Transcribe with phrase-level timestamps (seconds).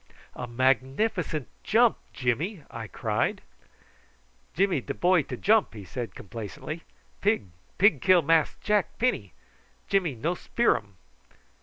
[0.33, 3.43] "A magnificent jump, Jimmy," I cried.
[4.55, 6.81] "Jimmy de boy to jump," he said, complacently.
[7.21, 9.31] "Pig, pig kill Mass Jack Penny,
[9.87, 10.95] Jimmy no spear um."